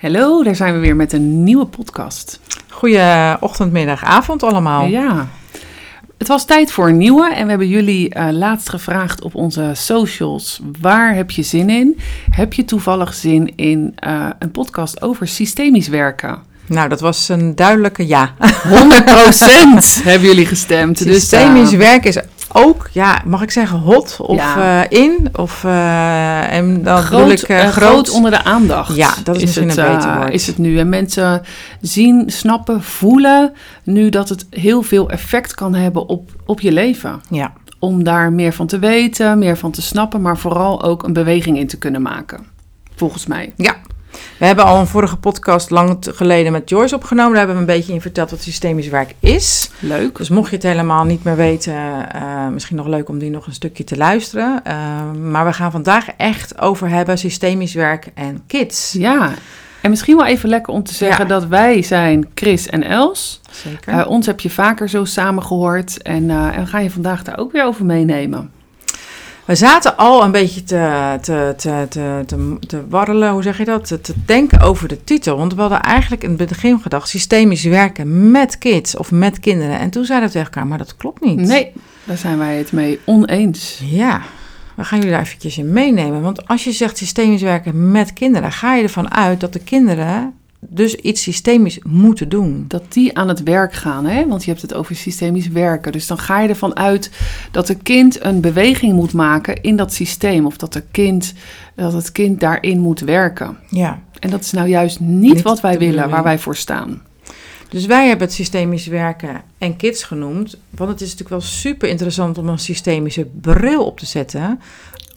[0.00, 2.40] Hallo, daar zijn we weer met een nieuwe podcast.
[2.68, 4.86] Goeie ochtend, middag, avond allemaal.
[4.86, 5.28] Ja,
[6.18, 9.70] het was tijd voor een nieuwe en we hebben jullie uh, laatst gevraagd op onze
[9.74, 11.98] socials: waar heb je zin in?
[12.30, 16.38] Heb je toevallig zin in uh, een podcast over systemisch werken?
[16.66, 18.34] Nou, dat was een duidelijke ja.
[18.38, 18.40] 100%
[20.04, 20.98] hebben jullie gestemd.
[20.98, 22.18] Systemisch dus, uh, werk is
[22.52, 24.84] ook, ja, mag ik zeggen, hot of ja.
[24.84, 25.28] uh, in?
[25.32, 28.96] Of, uh, en dan groot, ik, uh, groot onder de aandacht.
[28.96, 30.32] Ja, dat is, is misschien het, een beter woord.
[30.32, 30.78] Is het nu.
[30.78, 31.42] En mensen
[31.80, 37.20] zien, snappen, voelen nu dat het heel veel effect kan hebben op, op je leven.
[37.30, 37.52] Ja.
[37.78, 41.58] Om daar meer van te weten, meer van te snappen, maar vooral ook een beweging
[41.58, 42.46] in te kunnen maken.
[42.94, 43.52] Volgens mij.
[43.56, 43.76] Ja,
[44.38, 47.30] we hebben al een vorige podcast lang geleden met Joyce opgenomen.
[47.34, 49.70] Daar hebben we een beetje in verteld wat systemisch werk is.
[49.78, 50.16] Leuk.
[50.16, 51.74] Dus mocht je het helemaal niet meer weten,
[52.14, 54.62] uh, misschien nog leuk om die nog een stukje te luisteren.
[54.66, 54.72] Uh,
[55.30, 58.92] maar we gaan vandaag echt over hebben systemisch werk en kids.
[58.92, 59.32] Ja,
[59.82, 61.30] en misschien wel even lekker om te zeggen ja.
[61.30, 63.40] dat wij zijn Chris en Els.
[63.50, 63.94] Zeker.
[63.94, 67.38] Uh, ons heb je vaker zo samen gehoord en, en we gaan je vandaag daar
[67.38, 68.50] ook weer over meenemen.
[69.48, 73.64] We zaten al een beetje te, te, te, te, te, te warrelen, hoe zeg je
[73.64, 73.86] dat?
[73.86, 75.36] Te, te, denken over de titel.
[75.36, 79.78] Want we hadden eigenlijk in het begin gedacht systemisch werken met kids of met kinderen.
[79.78, 81.36] En toen zeiden we tegen elkaar, maar dat klopt niet.
[81.36, 81.72] Nee,
[82.04, 83.80] daar zijn wij het mee oneens.
[83.84, 84.22] Ja,
[84.74, 86.22] we gaan jullie daar eventjes in meenemen.
[86.22, 90.34] Want als je zegt systemisch werken met kinderen, ga je ervan uit dat de kinderen
[90.60, 92.64] dus iets systemisch moeten doen.
[92.68, 94.26] Dat die aan het werk gaan, hè?
[94.26, 95.92] want je hebt het over systemisch werken.
[95.92, 97.10] Dus dan ga je ervan uit
[97.50, 100.46] dat het kind een beweging moet maken in dat systeem.
[100.46, 101.34] Of dat, de kind,
[101.74, 103.58] dat het kind daarin moet werken.
[103.68, 104.00] Ja.
[104.20, 107.02] En dat is nou juist niet, niet wat wij willen, waar wij voor staan.
[107.68, 110.56] Dus wij hebben het systemisch werken en kids genoemd.
[110.70, 114.60] Want het is natuurlijk wel super interessant om een systemische bril op te zetten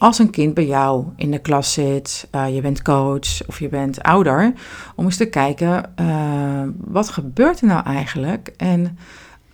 [0.02, 3.68] als een kind bij jou in de klas zit, uh, je bent coach of je
[3.68, 4.52] bent ouder,
[4.94, 8.98] om eens te kijken uh, wat gebeurt er nou eigenlijk en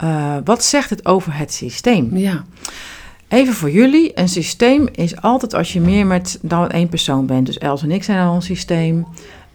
[0.04, 2.16] uh, wat zegt het over het systeem?
[2.16, 2.44] Ja.
[3.28, 7.46] Even voor jullie, een systeem is altijd als je meer met dan één persoon bent.
[7.46, 9.06] Dus Els en ik zijn al een systeem.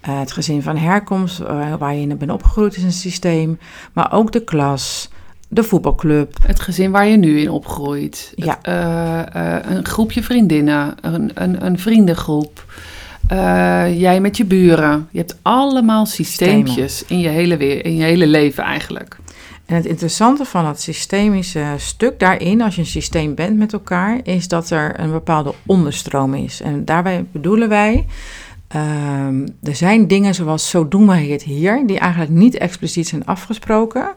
[0.01, 1.37] het gezin van herkomst,
[1.79, 3.59] waar je in bent opgegroeid, is een systeem.
[3.93, 5.09] Maar ook de klas,
[5.53, 6.37] de voetbalclub.
[6.47, 8.33] Het gezin waar je nu in opgroeit.
[8.35, 8.59] Ja.
[8.61, 12.65] Het, uh, uh, een groepje vriendinnen, een, een, een vriendengroep.
[13.31, 15.07] Uh, jij met je buren.
[15.11, 19.17] Je hebt allemaal systeempjes in je, hele, in je hele leven eigenlijk.
[19.65, 24.19] En het interessante van het systemische stuk daarin, als je een systeem bent met elkaar,
[24.23, 26.61] is dat er een bepaalde onderstroom is.
[26.61, 28.05] En daarbij bedoelen wij.
[28.75, 28.81] Uh,
[29.63, 34.15] er zijn dingen zoals zo doen wij het hier, die eigenlijk niet expliciet zijn afgesproken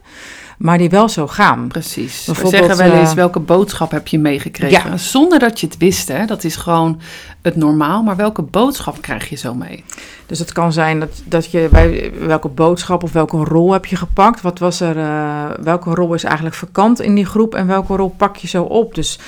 [0.57, 1.69] maar die wel zo gaan.
[1.69, 2.27] Precies.
[2.27, 4.91] We zeggen wel eens, welke boodschap heb je meegekregen?
[4.91, 4.97] Ja.
[4.97, 6.27] Zonder dat je het wist, hè?
[6.27, 7.01] dat is gewoon
[7.43, 8.03] het normaal.
[8.03, 9.85] Maar welke boodschap krijg je zo mee?
[10.27, 13.97] Dus het kan zijn dat, dat je, bij welke boodschap of welke rol heb je
[13.97, 14.41] gepakt?
[14.41, 18.15] Wat was er, uh, welke rol is eigenlijk vakant in die groep en welke rol
[18.17, 18.95] pak je zo op?
[18.95, 19.19] Dus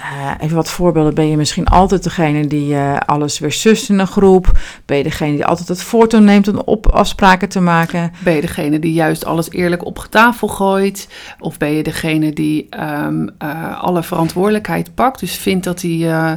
[0.00, 1.14] uh, even wat voorbeelden.
[1.14, 4.58] Ben je misschien altijd degene die uh, alles weer sust in een groep?
[4.86, 8.12] Ben je degene die altijd het voortouw neemt om op afspraken te maken?
[8.18, 11.08] Ben je degene die juist alles eerlijk op tafel gooit?
[11.38, 15.20] Of ben je degene die um, uh, alle verantwoordelijkheid pakt?
[15.20, 16.36] Dus vindt dat hij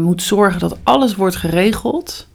[0.00, 2.26] moet zorgen dat alles wordt geregeld?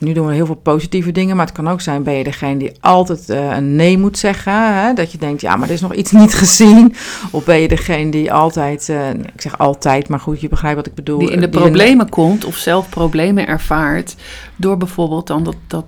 [0.00, 2.56] Nu doen we heel veel positieve dingen, maar het kan ook zijn: ben je degene
[2.56, 4.74] die altijd uh, een nee moet zeggen?
[4.74, 4.92] Hè?
[4.92, 6.94] Dat je denkt, ja, maar er is nog iets niet gezien.
[7.30, 10.86] Of ben je degene die altijd, uh, ik zeg altijd, maar goed, je begrijpt wat
[10.86, 11.18] ik bedoel.
[11.18, 12.12] Die in de die problemen in...
[12.12, 14.16] komt of zelf problemen ervaart.
[14.56, 15.84] Door bijvoorbeeld dan dat, dat,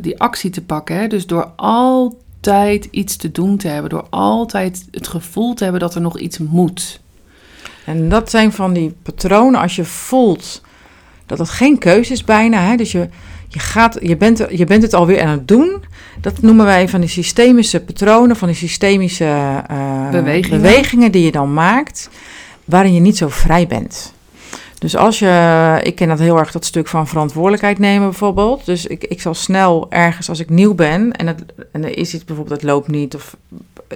[0.00, 0.96] die actie te pakken.
[0.96, 1.06] Hè?
[1.06, 3.90] Dus door altijd iets te doen te hebben.
[3.90, 7.00] Door altijd het gevoel te hebben dat er nog iets moet.
[7.84, 10.62] En dat zijn van die patronen als je voelt
[11.30, 12.60] dat het geen keuze is bijna.
[12.60, 12.76] Hè?
[12.76, 13.08] Dus je
[13.52, 15.84] je, gaat, je, bent, je bent het alweer aan het doen.
[16.20, 19.24] Dat noemen wij van die systemische patronen, van die systemische
[19.70, 20.60] uh, bewegingen.
[20.60, 22.10] bewegingen die je dan maakt,
[22.64, 24.12] waarin je niet zo vrij bent.
[24.78, 28.66] Dus als je, ik ken dat heel erg, dat stuk van verantwoordelijkheid nemen bijvoorbeeld.
[28.66, 32.14] Dus ik, ik zal snel ergens, als ik nieuw ben en, het, en er is
[32.14, 33.36] iets bijvoorbeeld, het loopt niet, of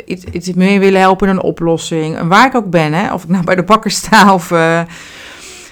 [0.04, 2.16] iets, iets meer willen helpen een oplossing.
[2.16, 4.50] En waar ik ook ben, hè, of ik nou bij de bakker sta of...
[4.50, 4.80] Uh,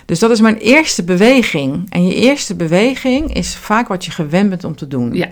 [0.07, 1.87] dus dat is mijn eerste beweging.
[1.89, 5.15] En je eerste beweging is vaak wat je gewend bent om te doen.
[5.15, 5.31] Ja.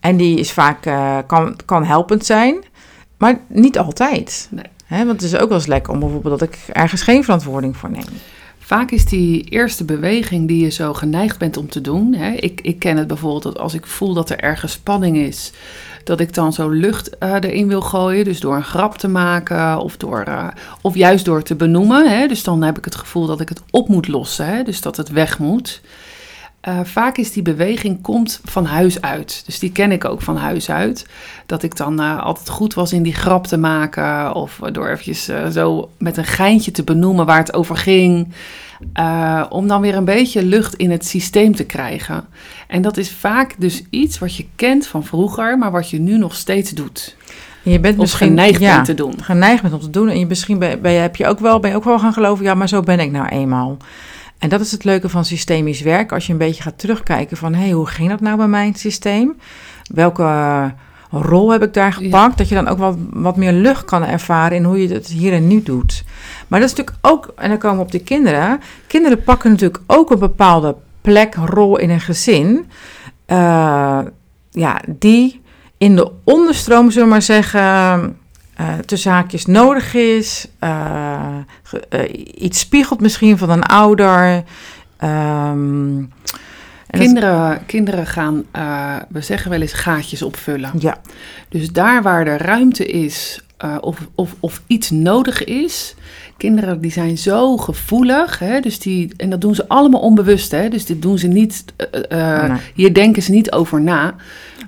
[0.00, 2.64] En die is vaak, uh, kan, kan helpend zijn,
[3.16, 4.48] maar niet altijd.
[4.50, 4.64] Nee.
[4.86, 7.76] Hè, want het is ook wel eens lekker om bijvoorbeeld dat ik ergens geen verantwoording
[7.76, 8.04] voor neem.
[8.58, 12.14] Vaak is die eerste beweging die je zo geneigd bent om te doen.
[12.14, 15.52] Hè, ik, ik ken het bijvoorbeeld dat als ik voel dat er ergens spanning is,
[16.08, 18.24] dat ik dan zo lucht uh, erin wil gooien.
[18.24, 20.48] Dus door een grap te maken of, door, uh,
[20.80, 22.10] of juist door te benoemen.
[22.18, 24.46] Hè, dus dan heb ik het gevoel dat ik het op moet lossen.
[24.46, 25.80] Hè, dus dat het weg moet.
[26.60, 29.42] eh, vaak is die beweging komt van huis uit.
[29.46, 31.06] Dus die ken ik ook van huis uit.
[31.46, 34.34] Dat ik dan eh, altijd goed was in die grap te maken.
[34.34, 38.32] Of door eventjes eh, zo met een geintje te benoemen waar het over ging.
[38.94, 42.24] Uh, om dan weer een beetje lucht in het systeem te krijgen.
[42.66, 46.18] En dat is vaak dus iets wat je kent van vroeger, maar wat je nu
[46.18, 47.16] nog steeds doet.
[47.62, 49.22] Je bent Of misschien geneigd ja, te doen.
[49.22, 50.08] geneigd bent om te doen.
[50.08, 52.12] En je misschien ben, ben je, heb je ook wel, ben je ook wel gaan
[52.12, 53.76] geloven, ja, maar zo ben ik nou eenmaal.
[54.38, 56.12] En dat is het leuke van systemisch werk.
[56.12, 58.74] Als je een beetje gaat terugkijken van, hé, hey, hoe ging dat nou bij mijn
[58.74, 59.36] systeem?
[59.94, 60.64] Welke eh,
[61.10, 62.38] rol heb ik daar gepakt?
[62.38, 65.32] Dat je dan ook wat, wat meer lucht kan ervaren in hoe je het hier
[65.32, 66.04] en nu doet.
[66.48, 68.60] Maar dat is natuurlijk ook, en dan komen we op de kinderen.
[68.86, 72.70] Kinderen pakken natuurlijk ook een bepaalde plek, rol in een gezin.
[73.26, 74.00] Uh,
[74.50, 75.40] ja, die
[75.78, 77.60] in de onderstroom, zullen we maar zeggen,
[78.60, 80.48] uh, tussen haakjes nodig is.
[80.64, 81.36] Uh,
[82.34, 84.44] iets spiegelt misschien van een ouder.
[85.04, 86.12] Um,
[86.90, 88.44] kinderen, kinderen gaan,
[89.08, 90.72] we zeggen wel eens, gaatjes opvullen.
[90.78, 91.00] Ja.
[91.48, 93.42] Dus daar waar er ruimte is
[93.80, 95.94] of, of, of iets nodig is,
[96.36, 100.68] kinderen die zijn zo gevoelig, hè, dus die, en dat doen ze allemaal onbewust, hè,
[100.68, 101.64] dus dit doen ze niet,
[102.12, 102.58] uh, nee.
[102.74, 104.14] hier denken ze niet over na.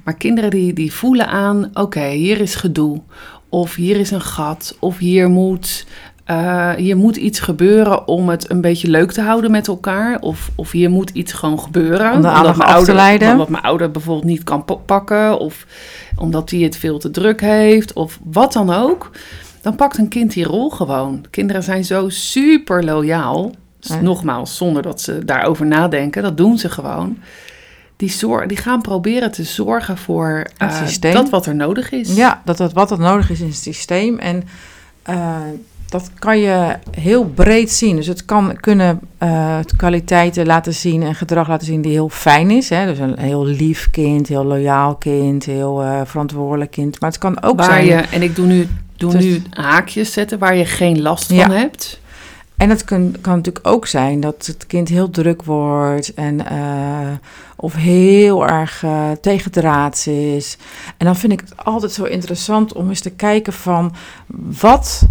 [0.04, 3.00] Maar kinderen die, die voelen aan, oké, okay, hier is gedoe,
[3.48, 5.86] of hier is een gat, of hier moet,
[6.30, 10.50] uh, hier moet iets gebeuren om het een beetje leuk te houden met elkaar, of,
[10.54, 12.12] of hier moet iets gewoon gebeuren.
[12.12, 13.32] Om de omdat mijn ouder, te leiden.
[13.32, 15.66] Omdat mijn ouder bijvoorbeeld niet kan pakken, of
[16.16, 19.10] omdat hij het veel te druk heeft, of wat dan ook
[19.60, 21.24] dan pakt een kind die rol gewoon.
[21.30, 23.50] Kinderen zijn zo super loyaal.
[23.80, 24.00] Dus ja.
[24.00, 26.22] Nogmaals, zonder dat ze daarover nadenken.
[26.22, 27.18] Dat doen ze gewoon.
[27.96, 32.14] Die, zorg, die gaan proberen te zorgen voor uh, dat wat er nodig is.
[32.14, 34.18] Ja, dat dat wat er nodig is in het systeem.
[34.18, 34.42] En
[35.10, 35.36] uh,
[35.90, 37.96] dat kan je heel breed zien.
[37.96, 42.50] Dus het kan kunnen uh, kwaliteiten laten zien en gedrag laten zien die heel fijn
[42.50, 42.68] is.
[42.68, 42.86] Hè?
[42.86, 47.00] Dus een heel lief kind, heel loyaal kind, heel uh, verantwoordelijk kind.
[47.00, 47.86] Maar het kan ook Waar zijn.
[47.86, 51.36] Je, en ik doe nu, doe dus, nu haakjes zetten waar je geen last van
[51.36, 51.50] ja.
[51.50, 52.00] hebt.
[52.56, 57.08] En het kan, kan natuurlijk ook zijn dat het kind heel druk wordt en uh,
[57.56, 60.56] of heel erg uh, tegendraads is.
[60.96, 63.94] En dan vind ik het altijd zo interessant om eens te kijken van
[64.60, 65.02] wat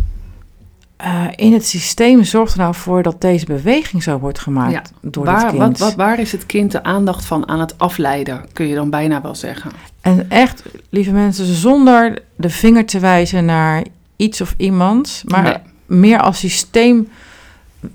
[1.05, 5.09] uh, in het systeem zorgt er nou voor dat deze beweging zo wordt gemaakt ja,
[5.09, 5.61] door waar, het kind.
[5.61, 8.89] Wat, wat, waar is het kind de aandacht van aan het afleiden, kun je dan
[8.89, 9.71] bijna wel zeggen.
[10.01, 13.83] En echt, lieve mensen, zonder de vinger te wijzen naar
[14.15, 15.99] iets of iemand, maar nee.
[15.99, 17.07] meer als systeem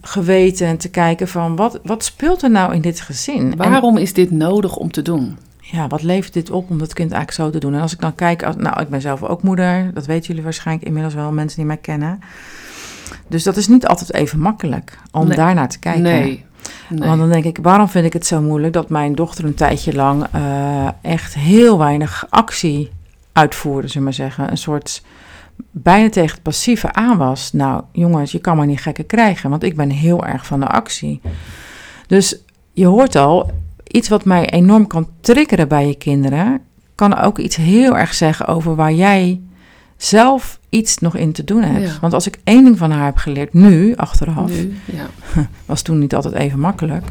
[0.00, 3.56] geweten en te kijken van wat, wat speelt er nou in dit gezin?
[3.56, 5.38] Waarom en, is dit nodig om te doen?
[5.60, 7.74] Ja, wat levert dit op om dat kind eigenlijk zo te doen?
[7.74, 10.86] En als ik dan kijk, nou, ik ben zelf ook moeder, dat weten jullie waarschijnlijk
[10.86, 12.20] inmiddels wel, mensen die mij kennen.
[13.26, 15.36] Dus dat is niet altijd even makkelijk om nee.
[15.36, 16.02] daarnaar te kijken.
[16.02, 16.44] Nee.
[16.88, 17.08] nee.
[17.08, 19.94] Want dan denk ik, waarom vind ik het zo moeilijk dat mijn dochter een tijdje
[19.94, 22.90] lang uh, echt heel weinig actie
[23.32, 24.50] uitvoerde, zullen we maar zeggen.
[24.50, 25.02] Een soort
[25.70, 27.52] bijna tegen het passieve aan was.
[27.52, 30.66] Nou, jongens, je kan maar niet gekker krijgen, want ik ben heel erg van de
[30.66, 31.20] actie.
[32.06, 32.38] Dus
[32.72, 33.50] je hoort al,
[33.86, 36.60] iets wat mij enorm kan triggeren bij je kinderen,
[36.94, 39.40] kan ook iets heel erg zeggen over waar jij
[39.96, 41.86] zelf iets nog in te doen hebt.
[41.92, 41.98] Ja.
[42.00, 45.06] Want als ik één ding van haar heb geleerd, nu, achteraf, Nu, ja.
[45.66, 47.04] was toen niet altijd even makkelijk,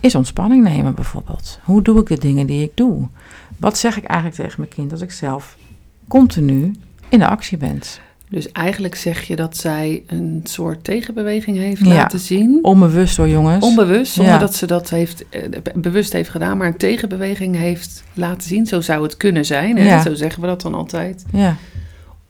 [0.00, 1.58] is ontspanning nemen bijvoorbeeld.
[1.62, 3.06] Hoe doe ik de dingen die ik doe?
[3.56, 5.56] Wat zeg ik eigenlijk tegen mijn kind als ik zelf
[6.08, 6.72] continu
[7.08, 7.78] in de actie ben?
[8.28, 11.86] Dus eigenlijk zeg je dat zij een soort tegenbeweging heeft Ja.
[11.94, 12.58] laten zien.
[12.62, 13.64] Onbewust hoor, jongens.
[13.64, 14.38] Onbewust, zonder Ja.
[14.40, 15.42] dat ze dat heeft, eh,
[15.74, 18.66] bewust heeft gedaan, maar een tegenbeweging heeft laten zien.
[18.66, 19.84] Zo zou het kunnen zijn, hè?
[19.84, 20.02] Ja.
[20.02, 21.24] zo zeggen we dat dan altijd.
[21.32, 21.56] Ja,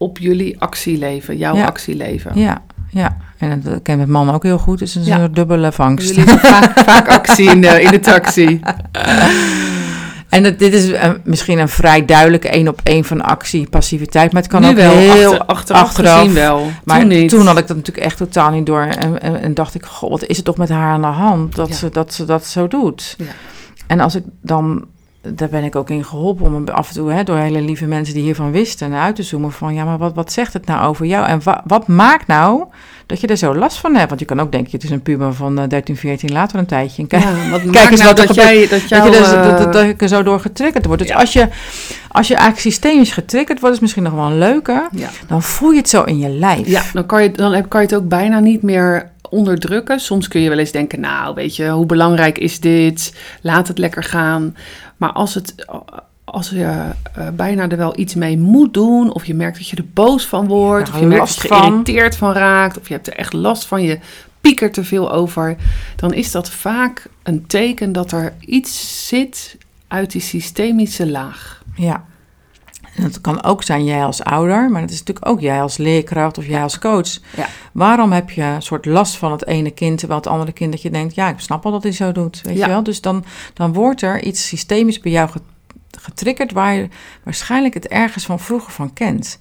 [0.03, 1.65] Op jullie actieleven, jouw Ja.
[1.67, 2.33] actieleven.
[2.35, 3.17] ja, ja.
[3.39, 4.79] En dat ken ik met mannen ook heel goed.
[4.79, 5.15] Dus het is Ja.
[5.15, 6.15] een soort dubbele vangst.
[6.15, 8.61] Jullie vaak, vaak actie in de, in de taxi.
[10.29, 14.33] En dat, dit is eh, misschien een vrij duidelijke één op één van actie, passiviteit.
[14.33, 16.19] Maar het kan nu ook wel, heel achter, achteraf, achteraf.
[16.19, 16.71] gezien wel.
[16.85, 17.33] Maar toen niet.
[17.33, 18.83] had ik dat natuurlijk echt totaal niet door.
[18.83, 21.55] En, en, en dacht ik, goh, wat is het toch met haar aan de hand
[21.55, 21.75] dat, Ja.
[21.75, 23.15] ze, dat ze dat zo doet?
[23.19, 23.25] Ja.
[23.87, 24.85] En als ik dan,
[25.23, 28.15] daar ben ik ook in geholpen om af en toe hè, door hele lieve mensen
[28.15, 31.07] die hiervan wisten uit te zoomen van, ja, maar wat, wat zegt het nou over
[31.07, 31.27] jou?
[31.27, 32.65] En wa, wat maakt nou
[33.07, 34.09] dat je er zo last van hebt?
[34.09, 36.67] Want je kan ook denken, het is een puber van eh, 13, 14, later een
[36.67, 37.03] tijdje.
[37.03, 39.73] En kijk, Ja, wat kijk maakt eens nou wat dat jij, dat je dus, eh,
[39.73, 41.01] dat, ik er zo door getriggerd wordt.
[41.03, 41.17] Dus Ja.
[41.19, 41.49] als, je,
[42.09, 44.89] als je eigenlijk systemisch getriggerd wordt, is misschien nog wel een leuke.
[44.93, 45.09] ja.
[45.27, 46.67] Dan voel je het zo in je lijf.
[46.67, 50.01] Ja, dan kan, je, dan heb- kan je het ook bijna niet meer onderdrukken.
[50.01, 53.15] Soms kun je wel eens denken, nou, weet je, hoe belangrijk is dit?
[53.41, 54.57] Laat het lekker gaan.
[55.01, 55.55] Maar als, het,
[56.25, 56.65] als je
[57.15, 59.13] eh, bijna er wel iets mee moet doen...
[59.13, 60.89] of je merkt dat je er boos van wordt...
[60.89, 62.33] Of je merkt dat je van.
[62.33, 62.79] raakt...
[62.79, 63.99] of je hebt er echt last van, je
[64.41, 65.57] piekert te veel over,
[65.97, 69.57] dan is dat vaak een teken dat er iets zit
[69.89, 71.63] uit die systemische laag.
[71.75, 72.05] Ja.
[72.97, 75.77] En dat kan ook zijn jij als ouder, maar het is natuurlijk ook jij als
[75.77, 77.19] leerkracht of jij als coach.
[77.37, 77.47] Ja.
[77.73, 80.83] Waarom heb je een soort last van het ene kind, terwijl het andere kind dat
[80.83, 82.65] je denkt, ja, ik snap al dat hij zo doet, weet Ja.
[82.67, 82.83] je wel?
[82.83, 85.43] Dus dan, dan wordt er iets systemisch bij jou get-
[86.01, 86.89] getriggerd waar je
[87.25, 89.39] waarschijnlijk het ergens van vroeger van kent.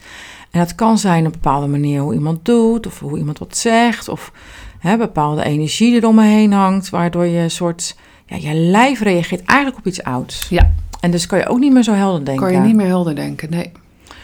[0.52, 4.08] En dat kan zijn een bepaalde manier hoe iemand doet, of hoe iemand wat zegt,
[4.08, 4.32] of
[4.80, 8.54] hè, bepaalde energie die er om me heen hangt, waardoor je een soort, ja, je
[8.54, 10.48] lijf reageert eigenlijk op iets ouds.
[10.50, 10.72] Ja.
[11.00, 12.44] En dus kan je ook niet meer zo helder denken.
[12.46, 13.72] Kan je niet meer helder denken, nee.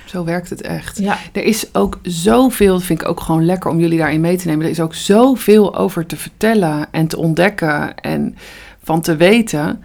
[0.06, 0.98] Zo werkt het echt.
[1.00, 1.18] Ja.
[1.34, 4.48] Er is ook zoveel, dat vind ik ook gewoon lekker om jullie daarin mee te
[4.48, 4.66] nemen.
[4.66, 8.36] Er is ook zoveel over te vertellen en te ontdekken en
[8.84, 9.82] van te weten.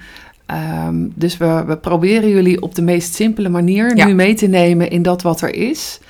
[0.46, 4.06] Ehm, dus we, we proberen jullie op de meest simpele manier Ja.
[4.06, 6.00] nu mee te nemen in dat wat er is.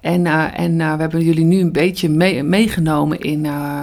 [0.00, 3.78] En, eh, en eh, we hebben jullie nu een beetje mee- meegenomen in eh,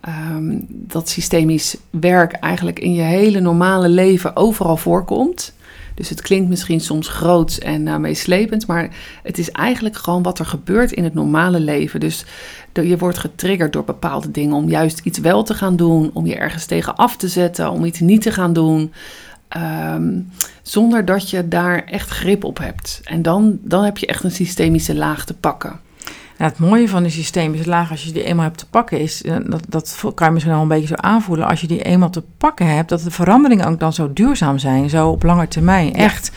[0.00, 5.52] ehm, dat systemisch werk eigenlijk in je hele normale leven overal voorkomt.
[5.94, 8.88] Dus het klinkt misschien soms groots en eh, meeslepend, maar
[9.22, 12.00] het is eigenlijk gewoon wat er gebeurt in het normale leven.
[12.00, 12.24] Dus
[12.72, 16.36] je wordt getriggerd door bepaalde dingen om juist iets wel te gaan doen, om je
[16.36, 18.92] ergens tegen af te zetten, om iets niet te gaan doen.
[19.48, 20.20] ehm,
[20.62, 23.00] zonder dat je daar echt grip op hebt.
[23.04, 25.80] En dan, dan heb je echt een systemische laag te pakken.
[26.42, 29.22] Ja, het mooie van de systemische laag, als je die eenmaal hebt te pakken, is,
[29.22, 32.10] eh, dat, dat kan je misschien al een beetje zo aanvoelen, als je die eenmaal
[32.10, 35.94] te pakken hebt, dat de veranderingen ook dan zo duurzaam zijn, zo op lange termijn.
[35.94, 36.30] Echt,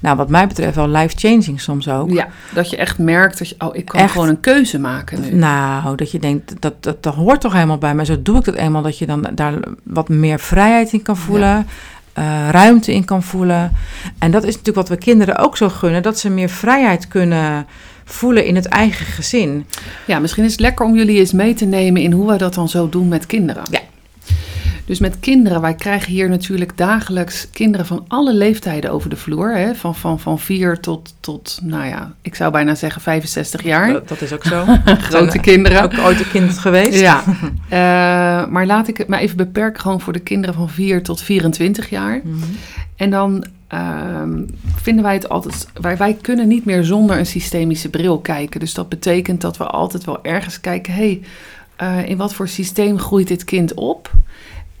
[0.00, 2.10] nou wat mij betreft wel life-changing soms ook.
[2.10, 4.12] Ja, dat je echt merkt dat je, oh, ik kan Echt.
[4.12, 5.34] gewoon een keuze maken nu.
[5.34, 8.04] Nou, dat je denkt, dat, dat, dat hoort toch helemaal bij mij.
[8.04, 11.66] Zo doe ik dat eenmaal, dat je dan daar wat meer vrijheid in kan voelen.
[12.12, 13.72] eh, ruimte in kan voelen.
[14.18, 16.02] En dat is natuurlijk wat we kinderen ook zo gunnen.
[16.02, 17.66] Dat ze meer vrijheid kunnen
[18.12, 19.66] voelen in het eigen gezin.
[20.06, 22.54] Ja, misschien is het lekker om jullie eens mee te nemen in hoe we dat
[22.54, 23.62] dan zo doen met kinderen.
[23.70, 23.80] Ja.
[24.90, 29.56] Dus met kinderen, wij krijgen hier natuurlijk dagelijks kinderen van alle leeftijden over de vloer.
[29.56, 29.74] Hè?
[29.74, 33.92] Van, van, van 4 tot, tot, nou ja, ik zou bijna zeggen 65 jaar.
[33.92, 34.64] Dat, dat is ook zo.
[35.10, 35.82] Grote kinderen.
[35.82, 37.00] Ook ooit een kind geweest.
[37.00, 37.22] Ja,
[37.68, 41.22] Eh, maar laat ik het maar even beperken gewoon voor de kinderen van 4 tot
[41.22, 42.20] 24 jaar.
[42.24, 42.44] Mhm.
[42.96, 44.44] En dan ehm,
[44.76, 45.68] vinden wij het altijd.
[45.80, 48.60] Wij, wij kunnen niet meer zonder een systemische bril kijken.
[48.60, 51.20] Dus dat betekent dat we altijd wel ergens kijken: hé,
[51.76, 54.10] hey, in wat voor systeem groeit dit kind op?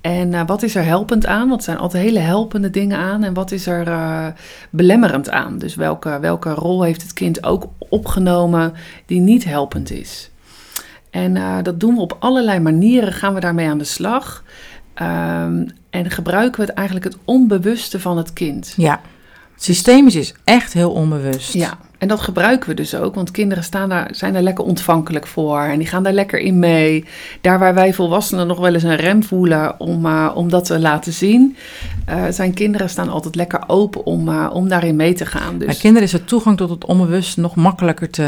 [0.00, 1.48] En eh, wat is er helpend aan?
[1.48, 3.22] Want er zijn altijd hele helpende dingen aan.
[3.24, 4.26] En wat is er eh,
[4.70, 5.58] belemmerend aan?
[5.58, 8.72] Dus welke, welke rol heeft het kind ook opgenomen
[9.06, 10.30] die niet helpend is?
[11.10, 14.44] En eh, dat doen we op allerlei manieren, gaan we daarmee aan de slag.
[15.00, 18.74] Ehm, en gebruiken we het eigenlijk het onbewuste van het kind.
[18.76, 19.00] Ja.
[19.56, 21.52] Systemisch is echt heel onbewust.
[21.52, 25.26] Ja, en dat gebruiken we dus ook, want kinderen staan daar, zijn daar lekker ontvankelijk
[25.26, 27.04] voor en die gaan daar lekker in mee.
[27.40, 30.78] Daar waar wij volwassenen nog wel eens een rem voelen om, eh, om dat te
[30.78, 31.56] laten zien,
[32.04, 35.58] eh, zijn kinderen staan altijd lekker open om, eh, om daarin mee te gaan.
[35.58, 38.22] Bij Dus kinderen is de toegang tot het onbewust nog makkelijker te,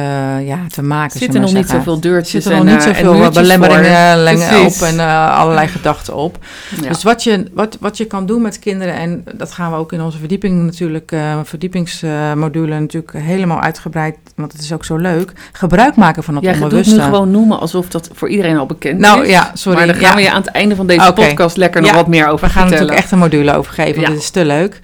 [0.45, 1.13] ja, te maken.
[1.15, 4.99] er zitten nog niet zoveel deurtjes zitten en, nog niet zoveel belemmeringen op en
[5.29, 6.39] allerlei gedachten op.
[6.83, 6.89] Ja.
[6.89, 9.93] Dus wat je, wat, wat je kan doen met kinderen, en dat gaan we ook
[9.93, 15.97] in onze verdieping natuurlijk, verdiepingsmodule natuurlijk helemaal uitgebreid, want het is ook zo leuk, gebruik
[15.97, 16.99] maken van het Jij gaat het onbewuste.
[17.01, 19.29] nu gewoon noemen alsof dat voor iedereen al bekend Nou is.
[19.31, 19.79] ja, sorry.
[19.79, 20.15] Maar daar gaan ja.
[20.17, 22.53] we je aan het einde van deze podcast lekker nog Ja, wat meer over We
[22.53, 22.71] gaan er vertellen.
[22.71, 24.13] natuurlijk echt een module over geven, want Ja.
[24.13, 24.81] dit is te leuk.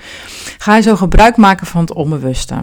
[0.58, 2.54] Ga je zo gebruik maken van het onbewuste.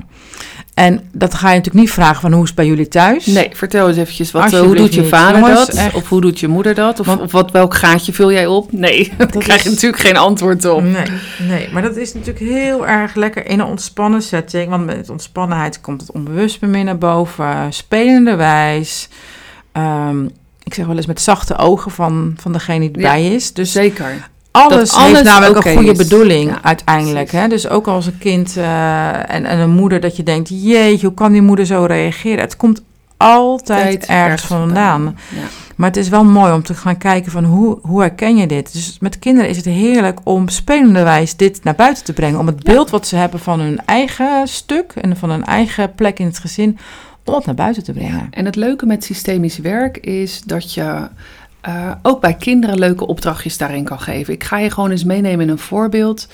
[0.75, 3.25] En dat ga je natuurlijk niet vragen van hoe is het bij jullie thuis?
[3.25, 5.75] Nee, vertel eens eventjes, wat, eh, hoe doet je vader Jongens, dat?
[5.75, 5.94] echt.
[5.96, 7.00] Of hoe doet je moeder dat?
[7.00, 8.72] Of, Want- of wat, welk gaatje vul jij op?
[8.72, 10.84] Nee, daar krijg je is- natuurlijk geen antwoord op.
[10.84, 11.05] Nee,
[11.48, 14.70] nee, maar dat is natuurlijk heel erg lekker in een ontspannen setting.
[14.70, 17.74] Want met ontspannenheid komt het onbewust meer naar boven.
[17.74, 19.10] Spelende wijs.
[19.72, 20.25] Ehm,
[20.63, 23.53] ik zeg wel eens met zachte ogen van, van degene die Ja, erbij is.
[23.53, 24.29] Dus Zeker.
[24.55, 25.97] Alles, alles heeft namelijk oké een goede is.
[25.97, 27.27] bedoeling Ja, uiteindelijk.
[27.27, 27.39] precies.
[27.39, 27.47] Hè?
[27.47, 30.50] Dus ook als een kind eh, en, en een moeder dat je denkt...
[30.50, 32.39] jeetje, hoe kan die moeder zo reageren?
[32.39, 32.81] Het komt
[33.17, 35.17] altijd Tijd ergens vandaan.
[35.35, 35.41] Ja.
[35.75, 38.74] Maar het is wel mooi om te gaan kijken van hoe, hoe herken je dit?
[38.74, 42.39] Dus met kinderen is het heerlijk om spelende wijs dit naar buiten te brengen.
[42.39, 46.19] Om het beeld wat ze hebben van hun eigen stuk en van hun eigen plek
[46.19, 46.77] in het gezin,
[47.24, 48.27] om het naar buiten te brengen.
[48.31, 51.07] En het leuke met systemisch werk is dat je
[51.65, 54.34] eh, ook bij kinderen leuke opdrachtjes daarin kan geven.
[54.34, 56.27] Ik ga je gewoon eens meenemen in een voorbeeld.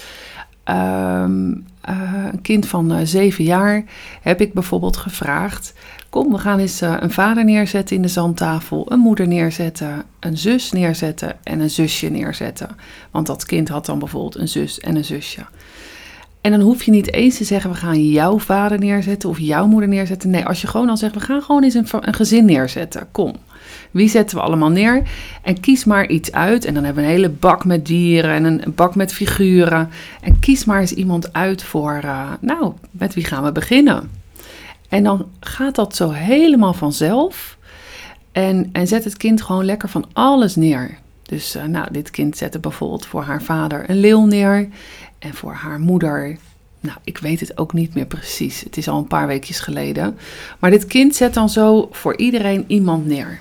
[0.63, 3.83] Ehm, eh, een kind van eh, zeven jaar
[4.21, 5.73] heb ik bijvoorbeeld gevraagd.
[6.09, 10.71] Kom, we gaan eens een vader neerzetten in de zandtafel, een moeder neerzetten, een zus
[10.71, 12.69] neerzetten en een zusje neerzetten.
[13.11, 15.45] Want dat kind had dan bijvoorbeeld een zus en een zusje.
[16.41, 19.67] En dan hoef je niet eens te zeggen, we gaan jouw vader neerzetten of jouw
[19.67, 20.29] moeder neerzetten.
[20.29, 23.07] Nee, als je gewoon al zegt, we gaan gewoon eens een, een gezin neerzetten.
[23.11, 23.35] Kom.
[23.91, 25.01] Wie zetten we allemaal neer?
[25.41, 26.65] En kies maar iets uit.
[26.65, 29.89] En dan hebben we een hele bak met dieren en een bak met figuren.
[30.21, 34.09] En kies maar eens iemand uit voor, uh, nou, met wie gaan we beginnen?
[34.89, 37.57] En dan gaat dat zo helemaal vanzelf.
[38.31, 40.97] En, en zet het kind gewoon lekker van alles neer.
[41.21, 44.67] Dus uh, nou, dit kind zette bijvoorbeeld voor haar vader een leeuw neer.
[45.19, 46.37] En voor haar moeder,
[46.79, 48.61] nou, ik weet het ook niet meer precies.
[48.61, 50.17] Het is al een paar weekjes geleden.
[50.59, 53.39] Maar dit kind zet dan zo voor iedereen iemand neer.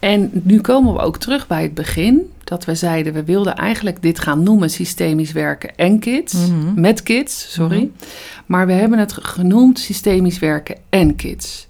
[0.00, 2.30] En nu komen we ook terug bij het begin.
[2.44, 6.34] Dat we zeiden, we wilden eigenlijk dit gaan noemen systemisch werken en kids.
[6.34, 6.80] Mhm.
[6.80, 7.76] Met kids, sorry.
[7.78, 7.86] Mhm.
[8.46, 11.68] Maar we hebben het genoemd systemisch werken en kids.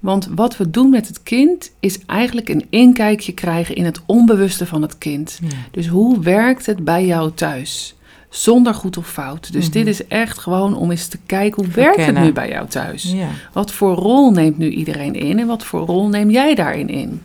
[0.00, 4.66] Want wat we doen met het kind is eigenlijk een inkijkje krijgen in het onbewuste
[4.66, 5.38] van het kind.
[5.42, 5.48] Ja.
[5.70, 7.94] Dus hoe werkt het bij jou thuis?
[8.30, 9.52] Zonder goed of fout.
[9.52, 9.72] Dus Mhm.
[9.72, 13.02] dit is echt gewoon om eens te kijken hoe werkt het nu bij jou thuis?
[13.12, 13.28] Ja.
[13.52, 17.22] Wat voor rol neemt nu iedereen in en wat voor rol neem jij daarin in?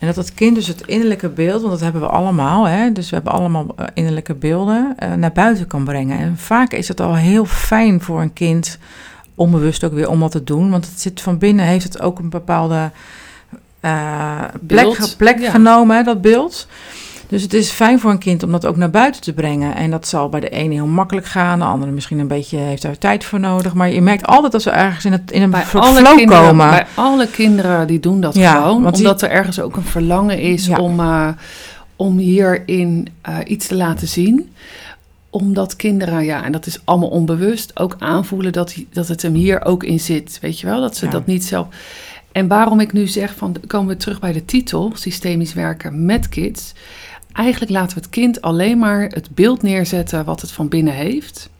[0.00, 3.08] En dat het kind dus het innerlijke beeld, want dat hebben we allemaal, hè, dus
[3.08, 6.18] we hebben allemaal eh, innerlijke beelden, eh, naar buiten kan brengen.
[6.18, 8.78] En vaak is het al heel fijn voor een kind,
[9.34, 10.70] onbewust ook weer, om dat te doen.
[10.70, 12.90] Want het zit van binnen, heeft het ook een bepaalde
[13.80, 15.50] eh, plek, Beeld, plek ja.
[15.50, 16.66] genomen, hè, dat beeld.
[17.30, 19.74] Dus het is fijn voor een kind om dat ook naar buiten te brengen.
[19.74, 22.82] En dat zal bij de ene heel makkelijk gaan, de andere misschien een beetje heeft
[22.82, 23.74] daar tijd voor nodig.
[23.74, 26.16] Maar je merkt altijd dat ze ergens in, het, in een Bij soort alle, flow
[26.16, 26.70] kinderen, komen.
[26.70, 28.76] bij alle kinderen die doen dat Ja, gewoon.
[28.78, 30.78] die- Omdat er ergens ook een verlangen is Ja.
[30.78, 31.28] om, eh,
[31.96, 34.52] om hierin eh, iets te laten zien.
[35.30, 39.64] Omdat kinderen, ja, en dat is allemaal onbewust, ook aanvoelen dat, dat het hem hier
[39.64, 40.38] ook in zit.
[40.40, 41.10] Weet je wel, dat ze Ja.
[41.10, 41.66] dat niet zelf...
[42.32, 46.28] En waarom ik nu zeg, van, komen we terug bij de titel, systemisch werken met
[46.28, 46.72] kids.
[47.32, 51.50] Eigenlijk laten we het kind alleen maar het beeld neerzetten wat het van binnen heeft.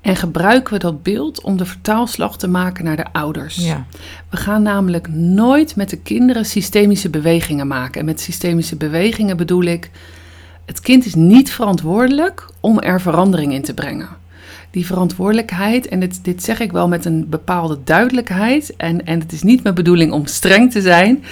[0.00, 3.56] En gebruiken we dat beeld om de vertaalslag te maken naar de ouders.
[3.56, 3.86] Ja,
[4.30, 8.00] We gaan namelijk nooit met de kinderen systemische bewegingen maken.
[8.00, 9.90] En met systemische bewegingen bedoel ik,
[10.64, 14.08] het kind is niet verantwoordelijk om er verandering in te brengen.
[14.70, 19.32] Die verantwoordelijkheid, en dit, dit zeg ik wel met een bepaalde duidelijkheid, en, en het
[19.32, 21.24] is niet mijn bedoeling om streng te zijn,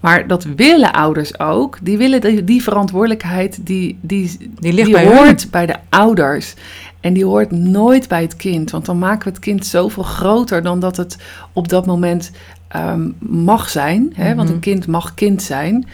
[0.00, 1.78] maar dat willen ouders ook.
[1.82, 5.16] Die willen die, die verantwoordelijkheid, die, die, die ligt die bij hun.
[5.16, 6.54] hoort bij de ouders.
[7.00, 8.70] En die hoort nooit bij het kind.
[8.70, 11.16] Want dan maken we het kind zoveel groter dan dat het
[11.52, 12.30] op dat moment
[12.68, 14.12] ehm, mag zijn.
[14.14, 14.34] Hè?
[14.34, 14.54] Want Mhm.
[14.56, 15.86] een kind mag kind zijn.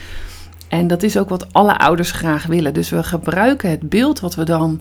[0.68, 2.74] En dat is ook wat alle ouders graag willen.
[2.74, 4.80] Dus we gebruiken het beeld wat we dan.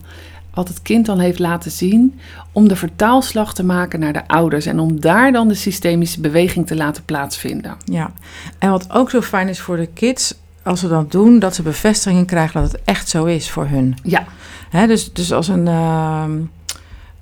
[0.54, 2.18] Wat het kind dan heeft laten zien,
[2.52, 6.66] om de vertaalslag te maken naar de ouders en om daar dan de systemische beweging
[6.66, 7.76] te laten plaatsvinden.
[7.84, 8.10] Ja,
[8.58, 11.62] en wat ook zo fijn is voor de kids, als ze dat doen, dat ze
[11.62, 13.96] bevestiging krijgen dat het echt zo is voor hun.
[14.02, 14.24] Ja,
[14.70, 16.30] Hè, dus, dus als een, ehm,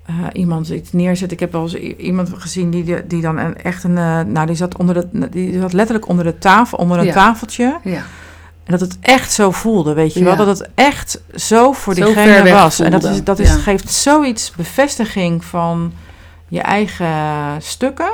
[0.05, 3.85] eh, iemand iets neerzet, ik heb wel eens iemand gezien die, die dan een, echt
[3.85, 7.05] een, eh, nou die zat, onder de, die zat letterlijk onder de tafel, onder een
[7.05, 7.13] Ja.
[7.13, 7.79] tafeltje.
[7.85, 8.03] ja.
[8.69, 10.25] En dat het echt zo voelde, weet je Ja.
[10.25, 10.37] wel?
[10.37, 12.81] Dat het echt zo voor Zo diegene was.
[12.81, 13.57] En dat, is, dat is, ja.
[13.57, 15.93] geeft zoiets bevestiging van
[16.49, 17.07] je eigen
[17.59, 18.11] stukken.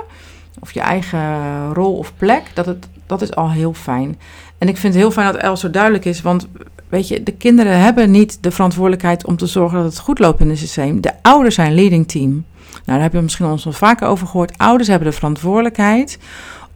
[0.60, 2.42] Of je eigen rol of plek.
[2.54, 4.18] Dat, het, dat is al heel fijn.
[4.58, 6.22] En ik vind het heel fijn dat El zo duidelijk is.
[6.22, 6.46] Want
[6.88, 10.40] weet je, de kinderen hebben niet de verantwoordelijkheid om te zorgen dat het goed loopt
[10.40, 11.00] in het systeem.
[11.00, 12.30] De ouders zijn leading team.
[12.30, 14.58] Nou, daar hebben we misschien ons wel vaker over gehoord.
[14.58, 16.18] Ouders hebben de verantwoordelijkheid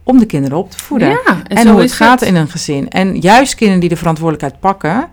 [0.03, 1.09] om de kinderen op te voeden.
[1.09, 2.89] Ja, en, hoe het gaat in een gezin.
[2.89, 5.09] En juist kinderen die de verantwoordelijkheid pakken,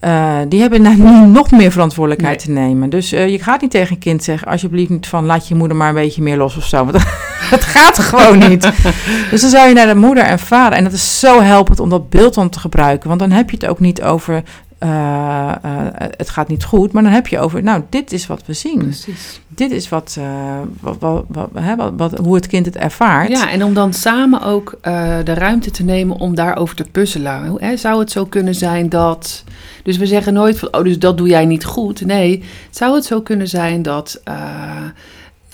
[0.00, 2.90] eh, die hebben nou nu nog meer verantwoordelijkheid te nemen.
[2.90, 5.76] Dus eh, je gaat niet tegen een kind zeggen, alsjeblieft niet van laat je moeder
[5.76, 6.84] maar een beetje meer los of zo.
[6.84, 6.92] Want
[7.50, 8.70] dat gaat gewoon niet.
[9.30, 10.78] Dus dan zou je naar de moeder en vader.
[10.78, 13.08] En dat is zo helpend om dat beeld dan te gebruiken.
[13.08, 14.42] Want dan heb je het ook niet over
[14.78, 15.86] eh, eh,
[16.16, 16.92] het gaat niet goed.
[16.92, 18.78] Maar dan heb je over, nou dit is wat we zien.
[18.78, 19.40] Precies.
[19.48, 23.28] Dit is wat, eh, wat, wat, wat, hè, wat, hoe het kind het ervaart.
[23.28, 24.78] Ja, en om dan samen ook
[25.24, 27.56] de ruimte te nemen om daarover te puzzelen.
[27.58, 29.44] Hè, zou het zo kunnen zijn dat.
[29.82, 32.06] Dus we zeggen nooit van, oh, dus dat doe jij niet goed.
[32.06, 34.20] Nee, zou het zo kunnen zijn dat.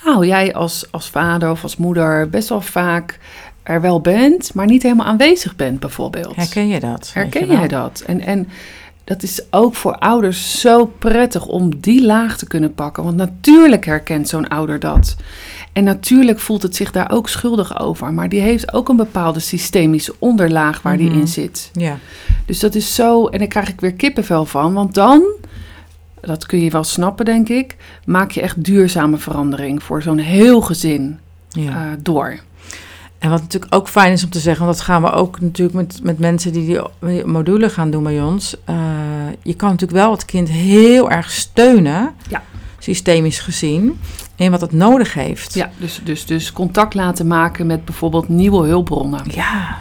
[0.04, 3.18] nou, jij als, als vader of als moeder best wel vaak
[3.62, 6.36] er wel bent, maar niet helemaal aanwezig bent, bijvoorbeeld.
[6.36, 7.10] Herken je dat?
[7.14, 8.02] Herken je jij dat?
[8.06, 8.48] En, en
[9.04, 13.04] dat is ook voor ouders zo prettig om die laag te kunnen pakken.
[13.04, 15.16] Want natuurlijk herkent zo'n ouder dat.
[15.72, 18.12] En natuurlijk voelt het zich daar ook schuldig over.
[18.12, 21.18] Maar die heeft ook een bepaalde systemische onderlaag waar die Mhm.
[21.18, 21.70] in zit.
[21.72, 21.98] Ja.
[22.46, 23.26] Dus dat is zo.
[23.26, 24.72] En daar krijg ik weer kippenvel van.
[24.72, 25.22] Want dan,
[26.20, 27.76] dat kun je wel snappen, denk ik.
[28.06, 31.70] Maak je echt duurzame verandering voor zo'n heel gezin ja.
[31.70, 32.38] eh, door.
[33.24, 35.76] En wat natuurlijk ook fijn is om te zeggen, want dat gaan we ook natuurlijk
[35.76, 38.56] met, met mensen die die module gaan doen bij ons.
[38.64, 38.76] eh,
[39.42, 42.14] je kan natuurlijk wel het kind heel erg steunen.
[42.28, 42.42] Ja.
[42.78, 43.98] systemisch gezien,
[44.36, 45.54] in wat het nodig heeft.
[45.54, 49.22] Ja, dus, dus, dus contact laten maken met bijvoorbeeld nieuwe hulpbronnen.
[49.30, 49.78] Ja.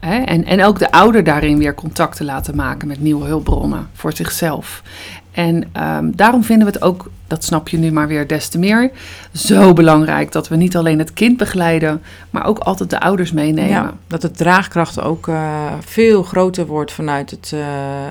[0.00, 0.16] Hè?
[0.18, 4.12] En, en ook de ouder daarin weer contact te laten maken met nieuwe hulpbronnen voor
[4.12, 4.82] zichzelf.
[5.32, 8.58] En ehm, daarom vinden we het ook, dat snap je nu maar weer des te
[8.58, 8.90] meer,
[9.34, 13.70] zo belangrijk dat we niet alleen het kind begeleiden, maar ook altijd de ouders meenemen.
[13.70, 17.60] Ja, dat de draagkracht ook eh, veel groter wordt vanuit het, eh,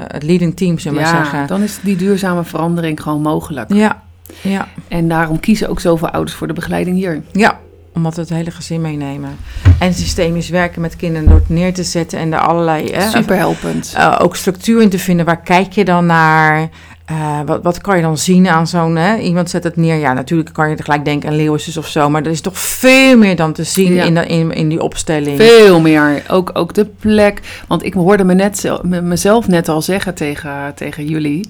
[0.08, 1.47] het leading team, zullen we maar Ja, zeggen.
[1.47, 3.73] dan is die duurzame verandering gewoon mogelijk.
[3.73, 4.01] Ja,
[4.41, 7.21] ja, En daarom kiezen ook zoveel ouders voor de begeleiding hier.
[7.32, 7.60] ja,
[7.93, 9.38] omdat we het hele gezin meenemen.
[9.80, 12.91] En systemisch werken met kinderen door het neer te zetten en er allerlei...
[12.91, 13.93] hè, Super helpend.
[13.97, 15.25] eh, ook structuur in te vinden.
[15.25, 16.69] Waar kijk je dan naar?
[17.06, 18.97] Eh, wat, wat kan je dan zien aan zo'n...
[19.21, 19.95] Iemand zet het neer.
[19.95, 22.10] Ja, natuurlijk kan je gelijk denken aan leeuwensjes of zo.
[22.10, 24.04] Maar er is toch veel meer dan te zien Ja.
[24.04, 25.38] in, de, in, in die opstelling.
[25.41, 26.23] Veel meer.
[26.28, 27.63] Ook, ook de plek.
[27.67, 31.49] Want ik hoorde me net, zel- me- mezelf net al zeggen tegen, tegen jullie.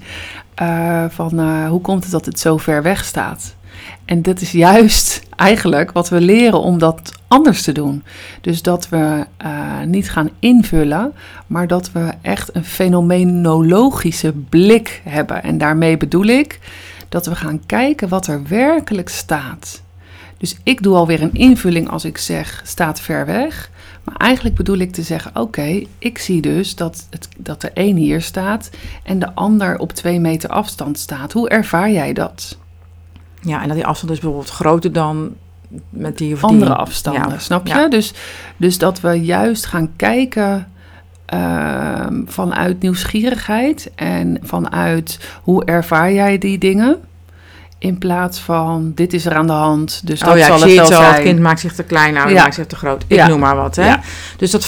[0.54, 3.54] eh, van hoe komt het dat het zo ver weg staat?
[4.10, 8.02] En dat is juist eigenlijk wat we leren om dat anders te doen.
[8.40, 11.12] Dus dat we eh, niet gaan invullen,
[11.46, 15.42] maar dat we echt een fenomenologische blik hebben.
[15.42, 16.58] En daarmee bedoel ik
[17.08, 19.82] dat we gaan kijken wat er werkelijk staat.
[20.38, 23.70] Dus ik doe alweer een invulling als ik zeg staat ver weg.
[24.04, 27.96] Maar eigenlijk bedoel ik te zeggen: oké, ik zie dus dat, het, dat de een
[27.96, 28.70] hier staat
[29.02, 31.32] en de ander op twee meter afstand staat.
[31.32, 32.58] Hoe ervaar jij dat?
[33.40, 35.34] Ja, en dat die afstand is bijvoorbeeld groter dan
[35.90, 36.48] met die of die.
[36.48, 37.38] Andere afstanden, Ja.
[37.38, 37.74] snap je?
[37.74, 37.88] Ja.
[37.88, 38.12] Dus,
[38.56, 40.68] dus dat we juist gaan kijken
[41.26, 47.00] ehm, vanuit nieuwsgierigheid en vanuit hoe ervaar jij die dingen.
[47.82, 50.62] In plaats van dit is er aan de hand, dus dat oh ja, zal ik
[50.62, 51.02] het wel het al.
[51.02, 51.22] Het zijn.
[51.24, 52.42] kind maakt zich te klein, ouder Ja.
[52.42, 53.04] maakt zich te groot.
[53.06, 53.26] Ik Ja.
[53.26, 53.94] noem maar wat, hè.
[54.36, 54.66] Dus dat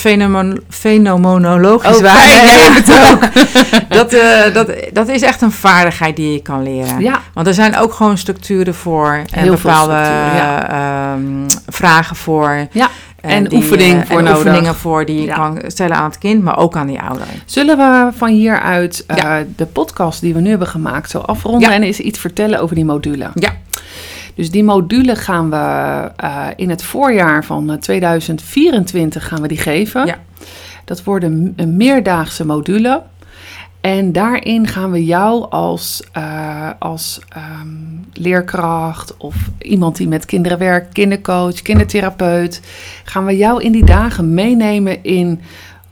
[0.68, 3.20] fenomenologisch Oh, waar het ook.
[3.98, 7.20] dat, eh, dat, dat is echt een vaardigheid die je kan leren.
[7.34, 12.66] Want er zijn ook gewoon structuren voor en Heel bepaalde ehm, vragen voor.
[13.30, 14.38] En die, oefening eh, voor en nodig.
[14.44, 15.34] oefeningen voor die je Ja.
[15.34, 17.26] kan stellen aan het kind, maar ook aan die ouder.
[17.44, 19.44] Zullen we van hieruit eh, Ja.
[19.56, 21.74] de podcast die we nu hebben gemaakt zo afronden Ja.
[21.74, 23.30] en eens iets vertellen over die module?
[23.34, 23.50] Ja.
[24.34, 25.56] Dus die module gaan we
[26.16, 30.06] eh, in het voorjaar van eh, 2024 gaan we die geven.
[30.06, 30.18] Ja.
[30.84, 33.02] Dat wordt een, een meerdaagse module.
[33.82, 37.68] En daarin gaan we jou als, eh, als ehm,
[38.12, 42.60] leerkracht of iemand die met kinderen werkt, kindercoach, kindertherapeut,
[43.04, 45.40] gaan we jou in die dagen meenemen in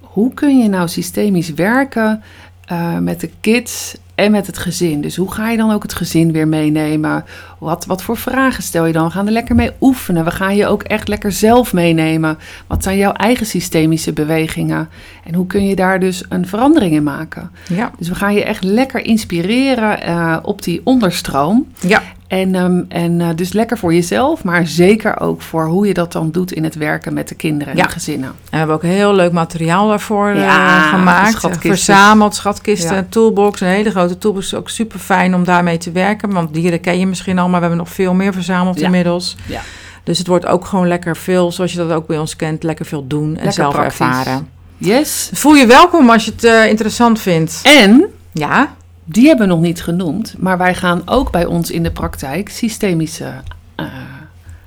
[0.00, 2.22] hoe kun je nou systemisch werken
[2.66, 5.00] eh, met de kids en met het gezin.
[5.00, 7.24] Dus hoe ga je dan ook het gezin weer meenemen?
[7.60, 9.04] Wat, wat voor vragen stel je dan?
[9.04, 10.24] We gaan er lekker mee oefenen.
[10.24, 12.38] We gaan je ook echt lekker zelf meenemen.
[12.66, 14.88] Wat zijn jouw eigen systemische bewegingen?
[15.24, 17.50] En hoe kun je daar dus een verandering in maken?
[17.68, 17.90] Ja.
[17.98, 21.66] Dus we gaan je echt lekker inspireren eh, op die onderstroom.
[21.80, 22.02] Ja.
[22.28, 26.12] En, ehm, en eh, dus lekker voor jezelf, maar zeker ook voor hoe je dat
[26.12, 27.84] dan doet in het werken met de kinderen en Ja.
[27.84, 28.28] de gezinnen.
[28.28, 31.32] En we hebben ook heel leuk materiaal daarvoor eh, Ja, gemaakt.
[31.32, 31.70] schatkisten.
[31.70, 33.06] Verzameld, schatkisten, Ja.
[33.08, 33.60] toolbox.
[33.60, 34.54] Een hele grote toolbox.
[34.54, 36.30] Ook super fijn om daarmee te werken.
[36.32, 38.84] Want dieren ken je misschien al, maar we hebben nog veel meer verzameld Ja.
[38.84, 39.36] inmiddels.
[39.46, 39.60] Ja.
[40.04, 42.86] Dus het wordt ook gewoon lekker veel, zoals je dat ook bij ons kent, lekker
[42.86, 43.98] veel doen en Lekker zelf praktisch.
[43.98, 44.48] ervaren.
[44.78, 45.30] Yes.
[45.32, 47.60] Voel je welkom als je het eh, interessant vindt.
[47.62, 51.82] En Ja, die hebben we nog niet genoemd, maar wij gaan ook bij ons in
[51.82, 53.32] de praktijk systemische
[53.76, 53.86] eh,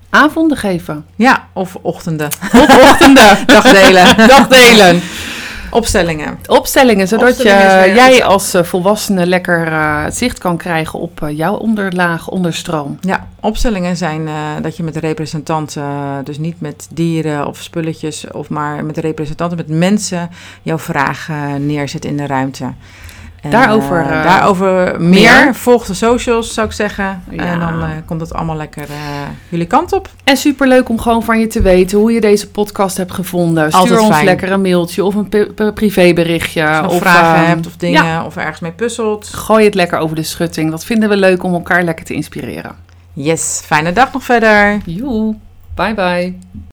[0.10, 1.06] avonden geven.
[1.15, 3.38] ja, of ochtenden, Of ochtenden.
[3.46, 5.02] dagdelen, Dagdelen.
[5.73, 6.39] Opstellingen.
[6.47, 11.38] Opstellingen, zodat Opstellingen je, jij als eh, volwassene lekker eh, zicht kan krijgen op eh,
[11.38, 12.97] jouw onderlaag, onderstroom.
[13.01, 14.27] Ja, opstellingen zijn
[14.62, 15.83] dat je met representanten,
[16.23, 20.29] dus niet met dieren of spulletjes, of maar met representanten, met mensen,
[20.62, 22.73] jouw vraag eh, neerzet in de ruimte.
[23.43, 25.10] En, Daarover, eh, eh, daarover meer.
[25.43, 25.56] meer.
[25.56, 27.23] Volg de socials, zou ik zeggen.
[27.29, 27.43] Ja.
[27.43, 28.86] En dan eh, komt het allemaal lekker
[29.49, 30.10] jullie kant op.
[30.23, 33.67] En superleuk om gewoon van je te weten hoe je deze podcast hebt gevonden.
[33.67, 34.25] Stuur Altijd ons fijn.
[34.25, 36.67] lekker een mailtje of een pri- pri- privéberichtje.
[36.67, 39.27] Als je nog of vragen ehm, hebt of dingen, of ergens mee puzzelt.
[39.34, 40.71] Gooi het lekker over de schutting.
[40.71, 42.75] Dat vinden we leuk om elkaar lekker te inspireren.
[43.13, 44.77] Yes, fijne dag nog verder.
[44.86, 45.36] Joe,
[45.75, 46.72] bye bye.